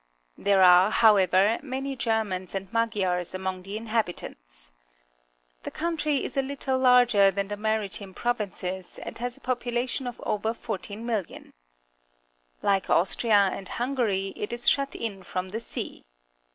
[0.39, 4.71] There are, however, many Germans and Magj^ars among the inhabitants.
[5.61, 10.19] The country is a uttle larger than the Maritime Pro\'inces and has a population of
[10.25, 11.53] over 14,000,000.
[12.63, 16.03] Like Austria and Hungary, it is shut in from the sea.